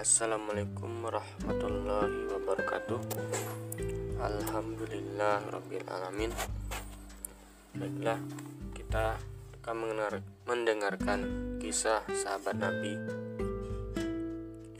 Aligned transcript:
Assalamualaikum 0.00 1.04
warahmatullahi 1.04 2.32
wabarakatuh. 2.32 3.00
Alhamdulillah 4.16 5.44
Rabbil 5.52 5.84
Alamin. 5.92 6.32
Baiklah 7.76 8.16
kita 8.72 9.20
akan 9.60 9.76
mendengarkan 10.48 11.20
kisah 11.60 12.00
sahabat 12.16 12.56
Nabi 12.56 12.96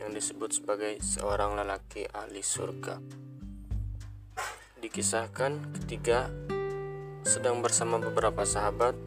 Yang 0.01 0.09
disebut 0.17 0.57
sebagai 0.57 0.97
seorang 1.05 1.53
lelaki 1.53 2.09
ahli 2.09 2.41
surga. 2.41 2.97
Dikisahkan 4.81 5.77
ketika 5.77 6.33
sedang 7.21 7.61
bersama 7.61 8.01
beberapa 8.01 8.41
sahabat. 8.41 8.97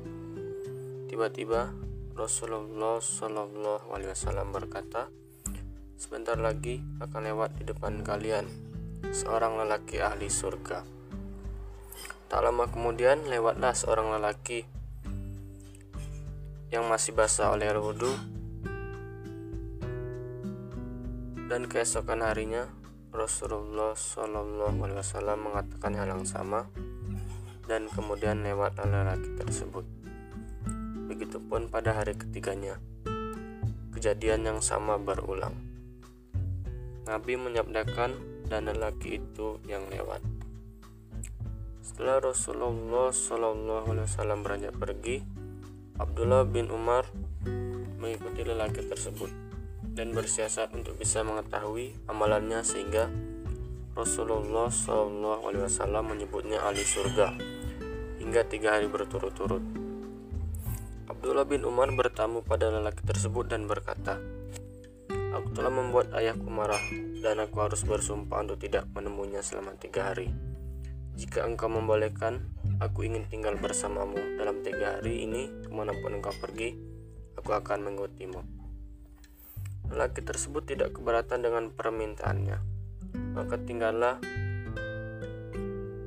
Tiba-tiba 1.11 1.75
Rasulullah 2.15 3.03
Shallallahu 3.03 3.91
Alaihi 3.91 4.15
Wasallam 4.15 4.55
berkata, 4.55 5.11
Sebentar 5.95 6.35
lagi 6.35 6.83
akan 6.99 7.21
lewat 7.23 7.63
di 7.63 7.65
depan 7.71 8.03
kalian 8.03 8.51
seorang 9.15 9.55
lelaki 9.63 10.03
ahli 10.03 10.27
surga. 10.27 10.83
Tak 12.27 12.41
lama 12.43 12.67
kemudian 12.67 13.31
lewatlah 13.31 13.71
seorang 13.71 14.11
lelaki 14.19 14.67
yang 16.75 16.91
masih 16.91 17.15
basah 17.15 17.55
oleh 17.55 17.71
wudhu 17.79 18.11
dan 21.47 21.71
keesokan 21.71 22.27
harinya 22.27 22.67
Rasulullah 23.15 23.95
Shallallahu 23.95 24.75
Alaihi 24.83 24.99
Wasallam 24.99 25.39
mengatakan 25.47 25.95
hal 25.95 26.11
yang 26.11 26.27
sama 26.27 26.67
dan 27.71 27.87
kemudian 27.87 28.43
lewat 28.43 28.75
lelaki 28.83 29.39
tersebut. 29.39 29.87
Begitupun 31.07 31.71
pada 31.71 31.95
hari 31.95 32.19
ketiganya, 32.19 32.83
kejadian 33.95 34.43
yang 34.43 34.59
sama 34.59 34.99
berulang. 34.99 35.64
Nabi 37.05 37.37
menyabdakan 37.37 38.11
dan 38.49 38.69
lelaki 38.69 39.21
itu 39.21 39.61
yang 39.69 39.85
lewat. 39.93 40.25
Setelah 41.85 42.33
Rasulullah 42.33 43.13
Shallallahu 43.13 43.93
Alaihi 43.93 44.09
Wasallam 44.09 44.41
beranjak 44.41 44.75
pergi, 44.75 45.21
Abdullah 46.01 46.49
bin 46.49 46.73
Umar 46.73 47.05
mengikuti 48.01 48.41
lelaki 48.43 48.89
tersebut 48.89 49.29
dan 49.95 50.11
bersiasat 50.17 50.73
untuk 50.75 50.99
bisa 50.99 51.23
mengetahui 51.23 51.95
amalannya 52.09 52.65
sehingga 52.67 53.13
Rasulullah 53.95 54.73
Shallallahu 54.73 55.45
Alaihi 55.45 55.65
Wasallam 55.71 56.11
menyebutnya 56.11 56.65
ahli 56.67 56.83
surga 56.83 57.37
hingga 58.19 58.43
tiga 58.49 58.81
hari 58.81 58.91
berturut-turut. 58.91 59.63
Abdullah 61.07 61.45
bin 61.45 61.69
Umar 61.69 61.93
bertamu 61.93 62.41
pada 62.41 62.73
lelaki 62.73 63.05
tersebut 63.05 63.53
dan 63.53 63.69
berkata, 63.69 64.19
Aku 65.35 65.51
telah 65.51 65.75
membuat 65.75 66.15
ayahku 66.15 66.47
marah 66.47 66.79
dan 67.19 67.43
aku 67.43 67.59
harus 67.59 67.83
bersumpah 67.83 68.47
untuk 68.47 68.63
tidak 68.63 68.87
menemuinya 68.95 69.43
selama 69.43 69.75
tiga 69.75 70.15
hari. 70.15 70.31
Jika 71.19 71.43
engkau 71.43 71.67
membolehkan, 71.67 72.55
aku 72.79 73.03
ingin 73.03 73.27
tinggal 73.27 73.59
bersamamu 73.59 74.39
dalam 74.39 74.63
tiga 74.63 74.99
hari 74.99 75.27
ini 75.27 75.51
ke 75.67 75.71
mana 75.75 75.91
pun 75.91 76.23
engkau 76.23 76.31
pergi, 76.39 76.79
aku 77.35 77.51
akan 77.51 77.83
mengikutimu. 77.83 78.41
Lelaki 79.91 80.23
tersebut 80.23 80.71
tidak 80.71 80.95
keberatan 80.95 81.43
dengan 81.43 81.75
permintaannya. 81.75 82.59
Maka 83.35 83.59
tinggallah 83.59 84.23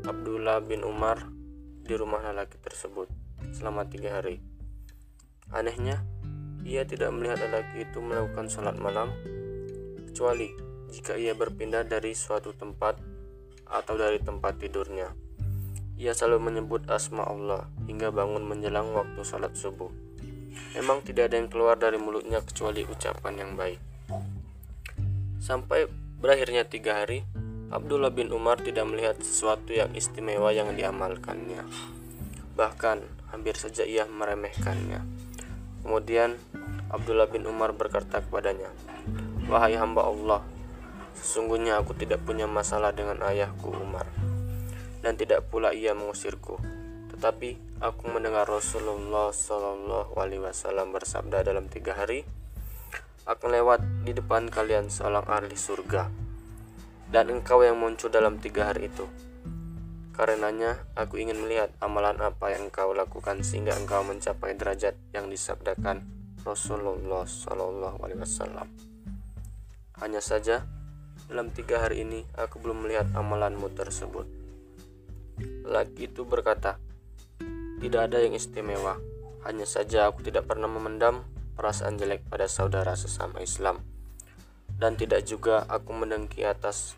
Abdullah 0.07 0.63
bin 0.63 0.87
Umar 0.87 1.27
di 1.83 1.91
rumah 1.99 2.23
lelaki 2.23 2.55
tersebut 2.63 3.11
selama 3.51 3.91
tiga 3.91 4.23
hari. 4.23 4.39
Anehnya, 5.51 6.03
ia 6.67 6.83
tidak 6.83 7.15
melihat 7.15 7.39
lelaki 7.47 7.87
itu 7.87 8.03
melakukan 8.03 8.51
sholat 8.51 8.75
malam, 8.75 9.15
kecuali 10.11 10.51
jika 10.91 11.15
ia 11.15 11.31
berpindah 11.31 11.87
dari 11.87 12.11
suatu 12.11 12.51
tempat 12.51 12.99
atau 13.71 13.95
dari 13.95 14.19
tempat 14.19 14.59
tidurnya. 14.59 15.15
Ia 15.97 16.11
selalu 16.11 16.51
menyebut 16.51 16.85
asma 16.91 17.23
Allah 17.23 17.71
hingga 17.87 18.11
bangun 18.11 18.43
menjelang 18.43 18.91
waktu 18.91 19.23
sholat 19.23 19.55
subuh. 19.55 19.89
Memang 20.75 21.01
tidak 21.01 21.31
ada 21.31 21.39
yang 21.39 21.49
keluar 21.49 21.79
dari 21.79 21.95
mulutnya 21.97 22.43
kecuali 22.43 22.83
ucapan 22.83 23.33
yang 23.33 23.51
baik. 23.55 23.81
Sampai 25.41 25.87
berakhirnya 26.19 26.67
tiga 26.67 27.01
hari, 27.01 27.23
Abdullah 27.71 28.11
bin 28.11 28.29
Umar 28.35 28.59
tidak 28.59 28.85
melihat 28.85 29.15
sesuatu 29.23 29.71
yang 29.71 29.95
istimewa 29.95 30.51
yang 30.51 30.75
diamalkannya. 30.75 31.65
Bahkan 32.53 32.97
hampir 33.33 33.55
saja 33.57 33.87
ia 33.87 34.05
meremehkannya. 34.05 35.01
Kemudian 35.81 36.35
Abdullah 36.87 37.27
bin 37.27 37.43
Umar 37.43 37.75
berkata 37.75 38.23
kepadanya, 38.23 38.71
"Wahai 39.51 39.75
hamba 39.75 40.07
Allah, 40.07 40.39
sesungguhnya 41.19 41.75
aku 41.83 41.91
tidak 41.99 42.23
punya 42.23 42.47
masalah 42.47 42.95
dengan 42.95 43.19
ayahku 43.27 43.75
Umar, 43.75 44.07
dan 45.03 45.19
tidak 45.19 45.51
pula 45.51 45.75
ia 45.75 45.91
mengusirku. 45.91 46.55
Tetapi 47.11 47.81
aku 47.83 48.03
mendengar 48.07 48.47
Rasulullah 48.47 49.35
Shallallahu 49.35 50.15
Alaihi 50.15 50.47
Wasallam 50.47 50.95
bersabda 50.95 51.43
dalam 51.43 51.67
tiga 51.67 51.91
hari 51.97 52.23
akan 53.27 53.49
lewat 53.51 53.79
di 54.07 54.15
depan 54.15 54.47
kalian 54.47 54.87
seorang 54.87 55.27
ahli 55.27 55.59
surga, 55.59 56.07
dan 57.11 57.27
engkau 57.27 57.67
yang 57.67 57.75
muncul 57.75 58.07
dalam 58.07 58.39
tiga 58.39 58.71
hari 58.71 58.87
itu." 58.87 59.03
Karenanya, 60.15 60.81
aku 60.97 61.21
ingin 61.21 61.37
melihat 61.37 61.69
amalan 61.77 62.17
apa 62.17 62.49
yang 62.49 62.73
engkau 62.73 62.89
lakukan 62.95 63.45
sehingga 63.45 63.77
engkau 63.77 64.01
mencapai 64.01 64.57
derajat 64.57 64.97
yang 65.13 65.29
disabdakan 65.29 66.16
Rasulullah 66.47 67.27
Shallallahu 67.27 67.99
Alaihi 68.07 68.23
Wasallam. 68.23 68.71
Hanya 69.99 70.23
saja, 70.23 70.63
dalam 71.27 71.51
tiga 71.51 71.83
hari 71.83 72.07
ini 72.07 72.23
aku 72.39 72.63
belum 72.63 72.87
melihat 72.87 73.11
amalanmu 73.11 73.67
tersebut. 73.75 74.23
Laki 75.67 76.07
itu 76.07 76.23
berkata, 76.23 76.79
tidak 77.83 78.07
ada 78.07 78.23
yang 78.23 78.31
istimewa. 78.31 78.95
Hanya 79.43 79.67
saja 79.67 80.07
aku 80.07 80.23
tidak 80.23 80.47
pernah 80.47 80.71
memendam 80.71 81.27
perasaan 81.59 81.99
jelek 81.99 82.23
pada 82.31 82.47
saudara 82.47 82.95
sesama 82.95 83.43
Islam. 83.43 83.83
Dan 84.71 84.95
tidak 84.95 85.27
juga 85.27 85.67
aku 85.67 85.91
mendengki 85.91 86.47
atas 86.47 86.95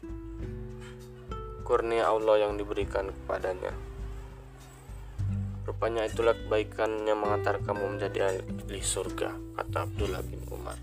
kurnia 1.65 2.05
Allah 2.05 2.45
yang 2.45 2.53
diberikan 2.53 3.09
kepadanya. 3.09 3.88
Rupanya 5.69 6.09
itulah 6.09 6.33
kebaikan 6.33 7.05
yang 7.05 7.21
mengantar 7.21 7.61
kamu 7.61 7.93
menjadi 7.93 8.33
ahli 8.33 8.81
surga, 8.81 9.37
kata 9.53 9.85
Abdullah 9.85 10.25
bin 10.25 10.41
Umar. 10.49 10.73